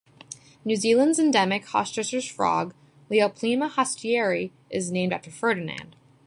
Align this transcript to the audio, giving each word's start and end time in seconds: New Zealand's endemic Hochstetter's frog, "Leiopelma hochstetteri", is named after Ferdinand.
New 0.65 0.75
Zealand's 0.75 1.19
endemic 1.19 1.63
Hochstetter's 1.63 2.27
frog, 2.27 2.73
"Leiopelma 3.11 3.69
hochstetteri", 3.69 4.49
is 4.71 4.91
named 4.91 5.13
after 5.13 5.29
Ferdinand. 5.29 5.95